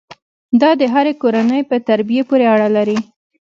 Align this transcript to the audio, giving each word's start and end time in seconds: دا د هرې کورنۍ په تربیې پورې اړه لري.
دا 0.61 0.69
د 0.79 0.81
هرې 0.93 1.13
کورنۍ 1.21 1.61
په 1.69 1.75
تربیې 1.87 2.21
پورې 2.29 2.45
اړه 2.53 2.67
لري. 2.77 2.97